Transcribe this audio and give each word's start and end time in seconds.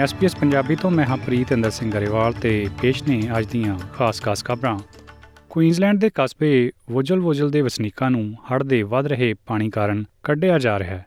SPS 0.00 0.36
Punjabi 0.36 0.76
ਤੋਂ 0.76 0.90
ਮੈਂ 0.90 1.06
ਹਾਂ 1.06 1.16
ਪ੍ਰੀਤ 1.16 1.52
ਇੰਦਰ 1.52 1.70
ਸਿੰਘ 1.70 1.90
ਗਰੇਵਾਲ 1.90 2.32
ਤੇ 2.32 2.68
ਪੇਸ਼ 2.82 3.02
ਨੇ 3.04 3.28
ਅੱਜ 3.38 3.46
ਦੀਆਂ 3.46 3.78
ਖਾਸ-ਖਾਸ 3.78 4.44
ਖਬਰਾਂ। 4.44 4.78
ਕੁਈਨਜ਼ਲੈਂਡ 5.50 6.00
ਦੇ 6.00 6.10
ਕਸਬੇ 6.14 6.70
ਵੋਜਲ-ਵੋਜਲ 6.90 7.50
ਦੇ 7.50 7.60
ਵਸਨੀਕਾਂ 7.60 8.10
ਨੂੰ 8.10 8.34
ਹੜ੍ਹ 8.34 8.64
ਦੇ 8.64 8.82
ਵੱਧ 8.82 9.06
ਰਹੇ 9.06 9.34
ਪਾਣੀ 9.46 9.70
ਕਾਰਨ 9.70 10.04
ਕੱਢਿਆ 10.22 10.58
ਜਾ 10.58 10.78
ਰਿਹਾ 10.78 10.96
ਹੈ। 10.96 11.06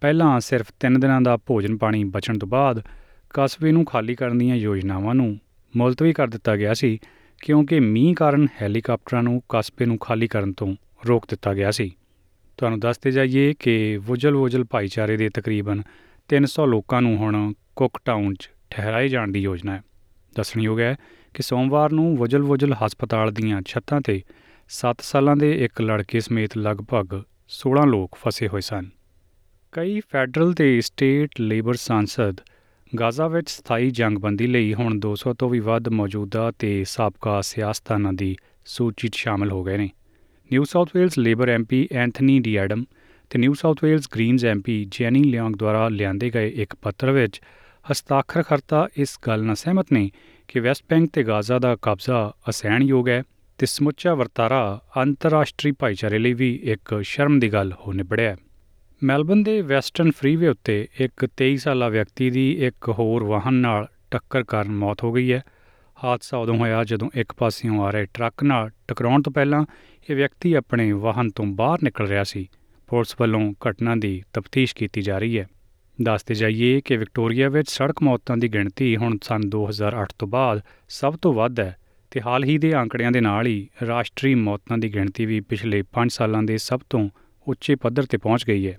ਪਹਿਲਾਂ 0.00 0.40
ਸਿਰਫ 0.40 0.66
3 0.80 1.00
ਦਿਨਾਂ 1.00 1.20
ਦਾ 1.20 1.36
ਭੋਜਨ 1.36 1.76
ਪਾਣੀ 1.76 2.04
ਬਚਣ 2.04 2.38
ਤੋਂ 2.38 2.48
ਬਾਅਦ 2.48 2.82
ਕਸਬੇ 3.34 3.72
ਨੂੰ 3.72 3.84
ਖਾਲੀ 3.84 4.14
ਕਰਨ 4.14 4.38
ਦੀਆਂ 4.38 4.56
ਯੋਜਨਾਵਾਂ 4.56 5.14
ਨੂੰ 5.14 5.38
ਮੁਲਤਵੀ 5.76 6.12
ਕਰ 6.12 6.28
ਦਿੱਤਾ 6.28 6.56
ਗਿਆ 6.56 6.74
ਸੀ, 6.74 6.98
ਕਿਉਂਕਿ 7.42 7.80
ਮੀਂਹ 7.80 8.14
ਕਾਰਨ 8.14 8.48
ਹੈਲੀਕਾਪਟਰਾਂ 8.62 9.22
ਨੂੰ 9.22 9.42
ਕਸਬੇ 9.48 9.86
ਨੂੰ 9.86 9.98
ਖਾਲੀ 9.98 10.26
ਕਰਨ 10.26 10.52
ਤੋਂ 10.52 10.74
ਰੋਕ 11.08 11.26
ਦਿੱਤਾ 11.30 11.54
ਗਿਆ 11.54 11.70
ਸੀ। 11.70 11.96
ਤੁਹਾਨੂੰ 12.56 12.80
ਦੱਸਦੇ 12.80 13.10
ਜਾਈਏ 13.10 13.54
ਕਿ 13.58 13.96
ਵੋਜਲ-ਵੋਜਲ 13.96 14.64
ਭਾਈਚਾਰੇ 14.64 15.16
ਦੇ 15.16 15.28
ਤਕਰੀਬਨ 15.28 15.82
300 16.28 16.66
ਲੋਕਾਂ 16.66 17.02
ਨੂੰ 17.02 17.16
ਹੁਣ 17.16 17.52
ਕੁੱਕ 17.78 18.00
ਟਾਊਨ 18.04 18.34
'ਚ 18.34 18.50
ਠਹਿਰਾਏ 18.70 19.08
ਜਾਣ 19.08 19.28
ਦੀ 19.28 19.40
ਯੋਜਨਾ 19.40 19.72
ਹੈ। 19.76 19.82
ਦੱਸਣਯੋਗ 20.36 20.80
ਹੈ 20.80 20.96
ਕਿ 21.34 21.42
ਸੋਮਵਾਰ 21.42 21.92
ਨੂੰ 21.92 22.16
ਵਜਲ-ਵਜਲ 22.16 22.74
ਹਸਪਤਾਲ 22.74 23.30
ਦੀਆਂ 23.32 23.62
ਛੱਤਾਂ 23.66 24.00
ਤੇ 24.00 24.22
7 24.68 24.94
ਸਾਲਾਂ 25.00 25.36
ਦੇ 25.36 25.64
ਇੱਕ 25.64 25.80
ਲੜਕੇ 25.80 26.20
ਸਮੇਤ 26.20 26.50
ਲਗਭਗ 26.58 27.22
16 27.48 27.86
ਲੋਕ 27.86 28.14
ਫਸੇ 28.14 28.48
ਹੋਏ 28.48 28.60
ਸਨ। 28.60 28.86
ਕਈ 29.72 30.00
ਫੈਡਰਲ 30.00 30.52
ਤੇ 30.52 30.80
ਸਟੇਟ 30.80 31.30
ਲੇਬਰ 31.40 31.74
ਸੰਸਦ 31.74 32.40
ਗਾਜ਼ਾ 33.00 33.28
ਵਿੱਚ 33.28 33.50
ਸਥਾਈ 33.50 33.90
ਜੰਗਬੰਦੀ 33.90 34.46
ਲਈ 34.46 34.74
ਹੁਣ 34.74 35.00
200 35.08 35.32
ਤੋਂ 35.38 35.50
ਵੀ 35.50 35.60
ਵੱਧ 35.60 35.88
ਮੌਜੂਦਾ 35.88 36.52
ਤੇ 36.58 36.84
ਸਾਬਕਾ 36.84 37.40
ਸਿਆਸਤਦਾਨਾਂ 37.40 38.12
ਦੀ 38.12 38.36
ਸੂਚੀ 38.66 39.08
'ਚ 39.08 39.16
ਸ਼ਾਮਲ 39.16 39.50
ਹੋ 39.50 39.64
ਗਏ 39.64 39.76
ਨੇ। 39.76 39.90
New 40.52 40.64
South 40.64 40.90
Wales 40.96 41.18
Labor 41.18 41.48
MP 41.48 41.88
Anthony 41.92 42.40
D 42.40 42.56
Adam 42.56 42.84
ਤੇ 43.30 43.38
New 43.38 43.54
South 43.54 43.84
Wales 43.84 44.08
Greens 44.14 44.46
MP 44.46 44.88
Jenny 44.90 45.22
Leong 45.24 45.52
ਦੁਆਰਾ 45.52 45.88
ਲਿਆਂਦੇ 45.88 46.30
ਗਏ 46.34 46.48
ਇੱਕ 46.48 46.74
ਪੱਤਰ 46.82 47.10
ਵਿੱਚ 47.10 47.40
ਹਸਤਾਖਰਕਰਤਾ 47.92 48.88
ਇਸ 48.96 49.18
ਗੱਲ 49.26 49.44
ਨਾਲ 49.44 49.56
ਸਹਿਮਤ 49.56 49.86
ਨੇ 49.92 50.10
ਕਿ 50.48 50.60
ਵੈਸਟ 50.60 50.84
ਬੈਂਕ 50.90 51.10
ਤੇ 51.12 51.22
ਗਾਜ਼ਾ 51.22 51.58
ਦਾ 51.58 51.76
ਕਬਜ਼ਾ 51.82 52.32
ਅਸਹਿਣਯੋਗ 52.48 53.08
ਹੈ 53.08 53.22
ਤੇ 53.58 53.66
ਸਮੁੱਚਾ 53.66 54.14
ਵਰਤਾਰਾ 54.14 54.80
ਅੰਤਰਰਾਸ਼ਟਰੀ 55.02 55.72
ਭਾਈਚਾਰੇ 55.72 56.18
ਲਈ 56.18 56.32
ਵੀ 56.32 56.60
ਇੱਕ 56.62 57.00
ਸ਼ਰਮ 57.02 57.40
ਦੀ 57.40 57.52
ਗੱਲ 57.52 57.72
ਹੋ 57.72 57.92
ਨਿਬੜਿਆ 57.92 58.36
ਮੈਲਬਨ 59.02 59.42
ਦੇ 59.42 59.62
ਵੈਸਟਰਨ 59.62 60.10
ਫਰੀਵੇ 60.10 60.48
ਉੱਤੇ 60.48 60.88
ਇੱਕ 61.00 61.28
23 61.42 61.56
ਸਾਲਾ 61.56 61.88
ਵਿਅਕਤੀ 61.88 62.30
ਦੀ 62.30 62.66
ਇੱਕ 62.66 62.88
ਹੋਰ 62.88 63.24
ਵਾਹਨ 63.24 63.54
ਨਾਲ 63.54 63.88
ਟੱਕਰ 64.10 64.42
ਕਾਰਨ 64.42 64.70
ਮੌਤ 64.70 65.04
ਹੋ 65.04 65.12
ਗਈ 65.12 65.32
ਹੈ। 65.32 65.42
ਹਾਦਸਾ 66.04 66.38
ਉਦੋਂ 66.38 66.56
ਹੋਇਆ 66.56 66.84
ਜਦੋਂ 66.84 67.10
ਇੱਕ 67.14 67.32
ਪਾਸਿਓਂ 67.32 67.84
ਆ 67.84 67.90
ਰਹੇ 67.90 68.06
ਟਰੱਕ 68.14 68.44
ਨਾਲ 68.44 68.70
ਟਕਰਾਉਣ 68.88 69.22
ਤੋਂ 69.22 69.32
ਪਹਿਲਾਂ 69.32 69.64
ਇਹ 70.10 70.16
ਵਿਅਕਤੀ 70.16 70.54
ਆਪਣੇ 70.54 70.92
ਵਾਹਨ 70.92 71.30
ਤੋਂ 71.30 71.46
ਬਾਹਰ 71.46 71.78
ਨਿਕਲ 71.84 72.06
ਰਿਹਾ 72.06 72.24
ਸੀ। 72.24 72.48
ਪੁਲਿਸ 72.86 73.16
ਵੱਲੋਂ 73.20 73.54
ਘਟਨਾ 73.68 73.96
ਦੀ 73.96 74.22
ਤਫਤੀਸ਼ 74.32 74.74
ਕੀਤੀ 74.74 75.02
ਜਾ 75.02 75.18
ਰਹੀ 75.18 75.38
ਹੈ। 75.38 75.46
ਦੱਸਦੇ 76.02 76.34
ਜਾਈਏ 76.34 76.80
ਕਿ 76.80 76.96
ਵਿਕਟੋਰੀਆ 76.96 77.48
ਵਿੱਚ 77.48 77.70
ਸੜਕ 77.70 78.02
ਮੌਤਾਂ 78.02 78.36
ਦੀ 78.36 78.48
ਗਿਣਤੀ 78.48 78.96
ਹੁਣ 78.96 79.18
ਸਨ 79.22 79.40
2008 79.46 80.06
ਤੋਂ 80.18 80.28
ਬਾਅਦ 80.28 80.60
ਸਭ 80.88 81.16
ਤੋਂ 81.16 81.34
ਵੱਧ 81.34 81.60
ਹੈ 81.60 81.76
ਤੇ 82.10 82.20
ਹਾਲ 82.20 82.44
ਹੀ 82.44 82.58
ਦੇ 82.58 82.74
ਅੰਕੜਿਆਂ 82.74 83.12
ਦੇ 83.12 83.20
ਨਾਲ 83.20 83.46
ਹੀ 83.46 83.68
ਰਾਸ਼ਟਰੀ 83.86 84.34
ਮੌਤਾਂ 84.34 84.78
ਦੀ 84.78 84.94
ਗਿਣਤੀ 84.94 85.26
ਵੀ 85.26 85.40
ਪਿਛਲੇ 85.40 85.82
5 85.92 86.08
ਸਾਲਾਂ 86.08 86.42
ਦੇ 86.42 86.58
ਸਭ 86.58 86.80
ਤੋਂ 86.90 87.08
ਉੱਚੇ 87.48 87.74
ਪੱਧਰ 87.74 88.06
ਤੇ 88.06 88.16
ਪਹੁੰਚ 88.16 88.44
ਗਈ 88.48 88.68
ਹੈ। 88.68 88.78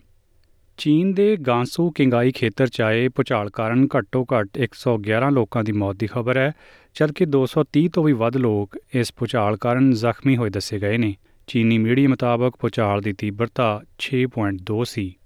ਚੀਨ 0.78 1.13
ਦੇ 1.13 1.38
ਗਾਂਸੂ 1.38 1.91
ਕਿੰਗਾਈ 1.91 2.31
ਖੇਤਰ 2.31 2.68
'ਚ 2.68 2.81
ਆਏ 2.81 3.07
ਭੁਚਾਲ 3.07 3.50
ਕਾਰਨ 3.50 3.88
ਘੱਟੋ-ਘੱਟ 3.97 4.57
111 4.57 5.31
ਲੋਕਾਂ 5.31 5.63
ਦੀ 5.63 5.72
ਮੌਤ 5.72 5.96
ਦੀ 5.96 6.07
ਖਬਰ 6.07 6.38
ਹੈ, 6.38 6.51
ਜਦਕਿ 7.00 7.25
230 7.25 7.88
ਤੋਂ 7.88 8.03
ਵੀ 8.03 8.13
ਵੱਧ 8.13 8.38
ਲੋਕ 8.38 8.78
ਇਸ 8.96 9.13
ਭੁਚਾਲ 9.18 9.57
ਕਾਰਨ 9.57 9.91
ਜ਼ਖਮੀ 9.91 10.38
ਹੋਏ 10.38 10.50
ਦੱਸੇ 10.50 10.80
ਗਏ 10.80 10.97
ਨੇ। 10.97 11.16
ਚੀਨੀ 11.47 11.78
ਮੀਡੀਆ 11.78 12.09
ਮੁਤਾਬਕ 12.09 12.56
ਭੁਚਾਲ 12.59 13.01
ਦੀ 13.01 13.13
ਤੀਬਰਤਾ 13.13 13.81
6.2 14.00 14.84
ਸੀ। 14.84 15.19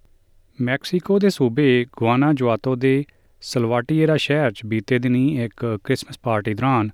ਮੈਕਸੀਕੋ 0.62 1.20
ਦੇ 1.20 1.30
ਸੂਬੇ 1.30 1.86
ਗੁਆਨਾਜੁਆਤੋ 1.98 2.76
ਦੇ 2.76 3.06
ਸਲਵਾਟੀਏਰਾ 3.42 4.18
ਸ਼ਹਿਰ 4.18 4.52
'ਚ 4.52 4.66
ਬੀਤੇ 4.66 5.00
ਦਿਨੀ 5.00 5.44
ਇੱਕ 5.44 5.80
ਕ੍ਰਿਸਮਸ 5.84 6.20
ਪਾਰਟੀ 6.20 6.54
ਦੌਰਾਨ 6.54 6.90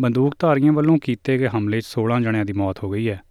ਬੰਦੂਕਧਾਰੀਆਂ 0.00 0.72
ਵੱਲੋਂ 0.72 0.98
ਕੀਤੇ 0.98 1.38
ਗਏ 1.38 1.48
ਹਮਲੇ 1.48 1.80
'ਚ 1.80 1.84
16 1.84 2.20
ਜਣਿਆਂ 2.20 2.44
ਦੀ 2.44 2.52
ਮੌਤ 2.52 2.84
ਹੋ 2.84 2.90
ਗਈ 2.90 3.08
ਹੈ। 3.08 3.22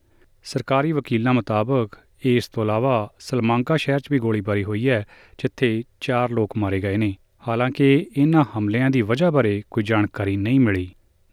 ਸਰਕਾਰੀ 0.43 0.91
ਵਕੀਲਾਂ 0.91 1.33
ਮੁਤਾਬਕ, 1.33 1.87
ਇਸ 2.25 2.47
ਤੋਂ 2.47 2.63
ਇਲਾਵਾ 2.63 3.13
ਸਲਮਾਂਕਾ 3.19 3.77
ਸ਼ਹਿਰ 3.77 3.99
'ਚ 3.99 4.11
ਵੀ 4.11 4.19
ਗੋਲੀਬਾਰੀ 4.19 4.63
ਹੋਈ 4.63 4.89
ਹੈ, 4.89 5.05
ਜਿੱਥੇ 5.37 5.83
4 6.01 6.29
ਲੋਕ 6.29 6.57
ਮਾਰੇ 6.57 6.81
ਗਏ 6.81 6.97
ਨੇ। 6.97 7.15
ਹਾਲਾਂਕਿ 7.47 8.07
ਇਹਨਾਂ 8.17 8.45
ਹਮਲਿਆਂ 8.57 8.89
ਦੀ 8.89 9.01
ਵਜ੍ਹਾ 9.01 9.31
ਬਾਰੇ 9.31 9.63
ਕੋਈ 9.71 9.83
ਜਾਣਕਾਰੀ 9.83 10.37
ਨਹੀਂ 10.37 10.59
ਮਿਲੀ। 10.59 10.89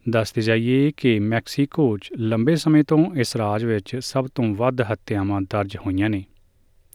ਦੱਸਦੇ 0.09 0.41
ਜਾਈਏ 0.41 0.91
ਕਿ 0.97 1.19
ਮੈਕਸੀਕੋ 1.19 1.97
'ਚ 1.97 2.09
ਲੰਬੇ 2.17 2.55
ਸਮੇਂ 2.55 2.83
ਤੋਂ 2.83 3.15
ਇਸ 3.15 3.35
ਰਾਜ 3.35 3.65
ਵਿੱਚ 3.65 3.97
ਸਭ 3.99 4.27
ਤੋਂ 4.35 4.55
ਵੱਧ 4.55 4.81
ਹੱਤਿਆਵਾਂ 4.81 5.41
ਦਰਜ 5.41 5.77
ਹੋਈਆਂ 5.77 6.09
ਨੇ। 6.09 6.23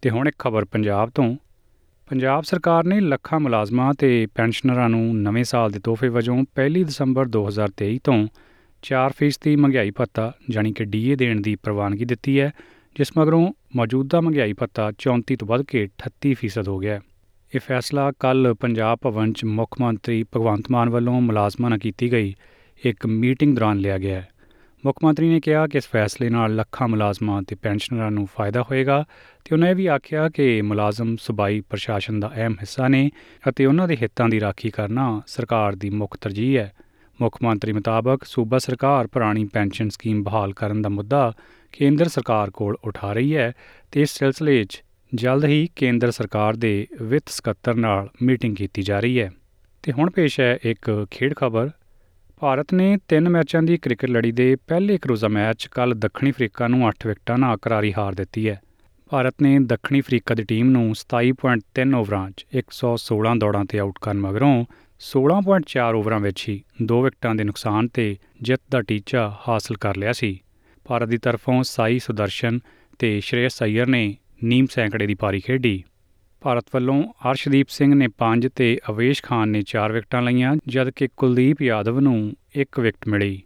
ਤੇ 0.03 0.11
ਹੁਣ 0.11 0.29
ਇੱਕ 0.29 0.37
ਖਬਰ 0.39 0.65
ਪੰਜਾਬ 0.65 1.11
ਤੋਂ 1.11 1.37
ਪੰਜਾਬ 2.15 2.45
ਸਰਕਾਰ 2.45 2.85
ਨੇ 2.85 3.01
ਲੱਖਾਂ 3.01 3.39
ਮੁਲਾਜ਼ਮਾਂ 3.41 3.95
ਤੇ 3.95 4.09
ਪੈਨਸ਼ਨਰਾਂ 4.35 4.89
ਨੂੰ 4.89 5.23
ਨਵੇਂ 5.23 5.43
ਸਾਲ 5.45 5.71
ਦੇ 5.71 5.79
ਤੋਹਫੇ 5.79 6.09
ਵਜੋਂ 6.09 6.37
1 6.61 6.83
ਦਸੰਬਰ 6.85 7.29
2023 7.29 7.97
ਤੋਂ 8.05 8.15
4% 8.83 9.57
ਮਹਿੰਗਾਈ 9.57 9.91
ਭੱਤਾ 9.91 10.33
ਜਾਨੀ 10.51 10.73
ਕਿ 10.73 10.85
ਡੀਏ 10.85 11.17
ਦੇਣ 11.17 11.41
ਦੀ 11.41 11.55
ਪ੍ਰਵਾਨਗੀ 11.57 12.05
ਦਿੱਤੀ 12.05 12.41
ਹੈ, 12.41 12.51
ਜਿਸ 12.97 13.13
ਮਗਰੋਂ 13.19 13.53
ਮੌਜੂਦਾ 13.77 14.21
ਮਹਿੰਗਾਈ 14.21 14.53
ਭੱਤਾ 14.53 14.91
34 15.03 15.37
ਤੋਂ 15.37 15.49
ਵੱਧ 15.49 15.63
ਕੇ 15.63 15.89
38% 16.03 16.69
ਹੋ 16.69 16.79
ਗਿਆ 16.79 17.01
ਇਹ 17.53 17.61
ਫੈਸਲਾ 17.61 18.13
ਕੱਲ 18.21 18.55
ਪੰਜਾਬ 18.55 18.99
ਭਵਨ 19.03 19.33
'ਚ 19.33 19.45
ਮੁੱਖ 19.45 19.81
ਮੰਤਰੀ 19.81 20.23
ਭਗਵੰਤ 20.23 20.71
ਮਾਨ 20.71 20.91
ਵੱਲੋਂ 20.91 21.21
ਮੁਲਾਜ਼ਮਾਂ 21.21 21.71
ਨਾਲ 21.71 21.79
ਕੀਤੀ 21.79 22.13
ਗਈ 22.13 22.35
ਇੱਕ 22.85 23.07
ਮੀਟਿੰਗ 23.07 23.57
ਦੌਰਾਨ 23.57 23.79
ਲਿਆ 23.79 23.99
ਗਿਆ 23.99 24.21
ਹੈ। 24.21 24.29
ਮੁੱਖ 24.87 24.99
ਮੰਤਰੀ 25.05 25.29
ਨੇ 25.29 25.41
ਕਿਹਾ 25.41 25.67
ਕਿ 25.67 25.79
ਇਸ 25.79 25.89
ਫੈਸਲੇ 25.89 26.31
ਨਾਲ 26.31 26.55
ਲੱਖਾਂ 26.57 26.89
ਮੁਲਾਜ਼ਮਾਂ 26.89 27.43
ਤੇ 27.43 27.57
ਪੈਨਸ਼ਨਰਾਂ 27.57 28.11
ਨੂੰ 28.11 28.29
ਫਾਇਦਾ 28.37 28.63
ਹੋਏਗਾ 28.63 29.05
ਤੇ 29.45 29.55
ਉਹਨਾਂ 29.55 29.69
ਇਹ 29.69 29.75
ਵੀ 29.75 29.87
ਆਖਿਆ 29.87 30.29
ਕਿ 30.29 30.63
ਮੁਲਾਜ਼ਮ 30.63 31.17
ਸੂਬਾਈ 31.17 31.61
ਪ੍ਰਸ਼ਾਸਨ 31.61 32.21
ਦਾ 32.21 32.29
ਅਹਿਮ 32.29 32.53
ਹਿੱਸਾ 32.53 32.89
ਨੇ 32.89 33.11
ਅਤੇ 33.49 33.67
ਉਹਨਾਂ 33.67 33.89
ਦੇ 33.89 33.97
ਹਿੱਤਾਂ 34.03 34.29
ਦੀ 34.29 34.41
ਰਾਖੀ 34.41 34.71
ਕਰਨਾ 34.71 35.23
ਸਰਕਾਰ 35.27 35.75
ਦੀ 35.75 35.91
ਮੁੱਖ 35.91 36.17
ਤਰਜੀਹ 36.17 36.59
ਹੈ। 36.59 36.73
ਮੁੱਖ 37.21 37.39
ਮੰਤਰੀ 37.43 37.73
ਮੁਤਾਬਕ 37.73 38.25
ਸੂਬਾ 38.25 38.59
ਸਰਕਾਰ 38.59 39.07
ਪੁਰਾਣੀ 39.07 39.45
ਪੈਨਸ਼ਨ 39.45 39.89
ਸਕੀਮ 39.89 40.23
ਬਹਾਲ 40.23 40.53
ਕਰਨ 40.53 40.83
ਦਾ 40.83 40.89
ਮੁੱਦਾ 40.89 41.33
ਕੇਂਦਰ 41.73 42.09
ਸਰਕਾਰ 42.09 42.51
ਕੋਲ 42.51 42.77
ਉਠਾ 42.85 43.13
ਰਹੀ 43.13 43.37
ਹੈ 43.37 43.53
ਤੇ 43.93 44.03
ਇਸ 44.03 44.11
ਸਿਲਸਿਲੇ 44.11 44.65
'ਚ 44.65 44.83
ਜਲਦ 45.15 45.45
ਹੀ 45.45 45.69
ਕੇਂਦਰ 45.77 46.11
ਸਰਕਾਰ 46.11 46.57
ਦੇ 46.57 46.87
ਵਿੱਤ 47.03 47.29
ਸਕੱਤਰ 47.29 47.75
ਨਾਲ 47.75 48.09
ਮੀਟਿੰਗ 48.23 48.57
ਕੀਤੀ 48.57 48.83
ਜਾ 48.83 49.01
ਰਹੀ 49.01 49.21
ਹੈ। 49.21 49.31
ਤੇ 49.83 49.93
ਹੁਣ 49.93 50.11
ਪੇਸ਼ 50.11 50.41
ਹੈ 50.41 50.59
ਇੱਕ 50.65 51.07
ਖੇਡ 51.11 51.35
ਖਬਰ 51.35 51.71
ਭਾਰਤ 52.45 52.73
ਨੇ 52.75 52.97
ਤਿੰਨ 53.09 53.29
ਮੈਚਾਂ 53.29 53.63
ਦੀ 53.63 53.77
ਕ੍ਰਿਕਟ 53.77 54.11
ਲੜੀ 54.11 54.33
ਦੇ 54.33 54.57
ਪਹਿਲੇ 54.57 54.99
ਕਰੂਜ਼ਾ 54.99 55.29
ਮੈਚ 55.29 55.67
ਕੱਲ 55.67 55.95
ਦੱਖਣੀ 55.95 56.31
ਅਫਰੀਕਾ 56.31 56.69
ਨੂੰ 56.69 56.89
8 56.89 57.07
ਵਿਕਟਾਂ 57.07 57.39
ਨਾਲ 57.39 57.57
ਕਰਾਰੀ 57.57 57.93
ਹਾਰ 57.99 58.15
ਦਿੱਤੀ 58.15 58.49
ਹੈ। 58.49 58.61
ਭਾਰਤ 59.11 59.35
ਨੇ 59.43 59.59
ਦੱਖਣੀ 59.59 60.01
ਅਫਰੀਕਾ 60.01 60.35
ਦੀ 60.35 60.43
ਟੀਮ 60.43 60.71
ਨੂੰ 60.71 60.83
27.3 60.95 61.95
ਓਵਰਾਂ 61.95 62.31
'ਚ 62.31 62.45
116 62.57 63.33
ਦੌੜਾਂ 63.39 63.65
ਤੇ 63.65 63.79
ਆਊਟ 63.79 63.95
ਕਰਨ 64.01 64.21
ਮਗਰੋਂ 64.21 64.53
16.4 65.01 65.97
ਓਵਰਾਂ 65.97 66.21
ਵਿੱਚ 66.21 66.45
ਹੀ 66.49 66.61
ਦੋ 66.83 67.03
ਵਿਕਟਾਂ 67.03 67.35
ਦੇ 67.35 67.45
ਨੁਕਸਾਨ 67.45 67.89
ਤੇ 67.89 68.07
ਜਿੱਤ 68.43 68.63
ਦਾ 68.71 68.83
ਟੀਚਾ 68.83 69.25
ਹਾਸਲ 69.49 69.77
ਕਰ 69.77 69.97
ਲਿਆ 69.97 70.13
ਸੀ। 70.13 70.31
ਭਾਰਤ 70.85 71.09
ਦੀ 71.09 71.19
ਤਰਫੋਂ 71.19 71.63
ਸਾਈ 71.63 71.99
ਸੁਦਰਸ਼ਨ 71.99 72.61
ਤੇ 72.99 73.21
ਸ਼੍ਰੇਯਸ 73.21 73.63
ਅਈਅਰ 73.63 73.87
ਨੇ 73.87 74.05
ਨੀਮ 74.45 74.67
ਸੈਂਕੜੇ 74.71 75.07
ਦੀ 75.07 75.15
ਪਾਰੀ 75.15 75.41
ਖੇਡੀ। 75.41 75.85
ਭਾਰਤ 76.45 76.65
ਵੱਲੋਂ 76.75 77.03
ਅਰਸ਼ਦੀਪ 77.31 77.69
ਸਿੰਘ 77.69 77.95
ਨੇ 77.95 78.07
5 78.19 78.47
ਤੇ 78.57 78.67
ਅਵੇਸ਼ 78.91 79.23
ਖਾਨ 79.23 79.49
ਨੇ 79.49 79.63
4 79.63 79.93
ਵਿਕਟਾਂ 79.93 80.23
ਲਈਆਂ, 80.23 80.57
ਜਦਕਿ 80.67 81.09
ਕੁਲਦੀਪ 81.17 81.63
ਯਾਦਵ 81.63 82.01
ਨੂੰ 82.01 82.33
1 82.57 82.81
ਵਿਕਟ 82.81 83.09
ਮਿਲੀ। 83.09 83.43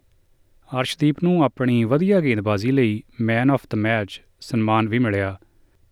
ਅਰਸ਼ਦੀਪ 0.70 1.22
ਨੂੰ 1.22 1.44
ਆਪਣੀ 1.44 1.84
ਵਧੀਆ 1.84 2.20
ਗੇਂਦਬਾਜ਼ੀ 2.20 2.70
ਲਈ 2.70 3.02
ਮੈਨ 3.20 3.50
ਆਫ 3.50 3.66
ਦ 3.70 3.74
ਮੈਚ 3.74 4.20
ਸਨਮਾਨ 4.40 4.88
ਵੀ 4.88 4.98
ਮਿਲਿਆ। 4.98 5.36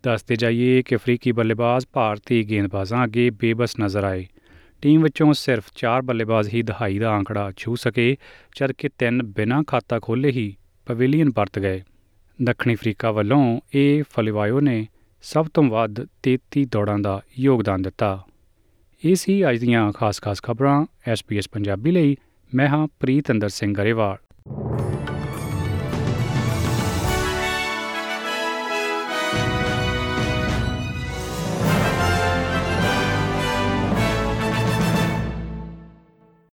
ਦੱਸਦੇ 0.05 0.37
ਜਾਈਏ 0.37 0.83
ਕਿ 0.83 0.97
ਅਫਰੀਕੀ 0.97 1.33
ਬੱਲੇਬਾਜ਼ 1.33 1.87
ਭਾਰਤੀ 1.93 2.43
ਗੇਂਦਬਾਜ਼ਾਂ 2.51 3.05
ਅੱਗੇ 3.05 3.31
ਬੇਬਸ 3.31 3.79
ਨਜ਼ਰ 3.81 4.05
ਆਏ। 4.05 4.27
ਟੀਮ 4.83 5.03
ਵਿੱਚੋਂ 5.03 5.33
ਸਿਰਫ 5.33 5.71
4 5.77 6.03
ਬੱਲੇਬਾਜ਼ 6.03 6.49
ਹੀ 6.55 6.63
ਦਹਾਈ 6.63 6.99
ਦਾ 6.99 7.11
ਆંકੜਾ 7.11 7.53
ਛੂ 7.57 7.77
ਸਕੇ, 7.77 8.17
ਜਦਕਿ 8.57 8.89
ਤਿੰਨ 8.89 9.23
ਬਿਨਾਂ 9.23 9.63
ਖਾਤਾ 9.63 10.01
ਖੋਲੇ 10.03 10.31
ਹੀ 10.31 10.55
ਪਵੇਲੀਅਨ 10.87 11.31
ਪਰਤ 11.31 11.59
ਗਏ। 11.59 11.83
ਦੱਖਣੀ 12.43 12.75
ਅਫਰੀਕਾ 12.75 13.11
ਵੱਲੋਂ 13.11 13.61
ਇਹ 13.75 14.03
ਫਲਿਵਾਇਓ 14.11 14.61
ਨੇ 14.61 14.87
ਸਭ 15.23 15.47
ਤੋਂ 15.55 15.65
ਵੱਧ 15.65 16.07
33 16.23 16.65
ਦੌੜਾਂ 16.65 16.99
ਦਾ 16.99 17.23
ਯੋਗਦਾਨ 17.39 17.83
ਦਿੱਤਾ। 17.83 18.25
ਇਹ 19.05 19.15
ਸੀ 19.15 19.51
ਅੱਜ 19.51 19.59
ਦੀਆਂ 19.59 19.93
ਖਾਸ-ਖਾਸ 19.93 20.43
ਖਬਰਾਂ 20.43 20.87
ਐਸਪੀਐਸ 21.07 21.49
ਪੰਜਾਬੀ 21.49 21.91
ਲਈ। 21.91 22.17
ਮੈਂ 22.55 22.69
ਹਾਂ 22.69 22.89
ਪ੍ਰੀਤ 23.01 23.31
ਅੰਦਰ 23.31 23.49
ਸਿੰਘ 23.49 23.75
ਗਰੇਵਾਲ। 23.75 24.26